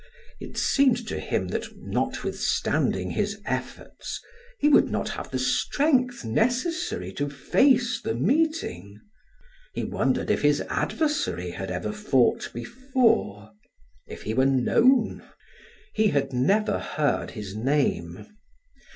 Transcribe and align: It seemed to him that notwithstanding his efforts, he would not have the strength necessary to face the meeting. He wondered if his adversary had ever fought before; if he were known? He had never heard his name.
It 0.39 0.57
seemed 0.57 1.07
to 1.09 1.19
him 1.19 1.49
that 1.49 1.77
notwithstanding 1.77 3.11
his 3.11 3.39
efforts, 3.45 4.19
he 4.57 4.67
would 4.67 4.89
not 4.89 5.09
have 5.09 5.29
the 5.29 5.37
strength 5.37 6.25
necessary 6.25 7.13
to 7.13 7.29
face 7.29 8.01
the 8.01 8.15
meeting. 8.15 8.99
He 9.75 9.83
wondered 9.83 10.31
if 10.31 10.41
his 10.41 10.61
adversary 10.61 11.51
had 11.51 11.69
ever 11.69 11.91
fought 11.93 12.49
before; 12.51 13.51
if 14.07 14.23
he 14.23 14.33
were 14.33 14.47
known? 14.47 15.21
He 15.93 16.07
had 16.07 16.33
never 16.33 16.79
heard 16.79 17.29
his 17.37 17.55
name. 17.55 18.25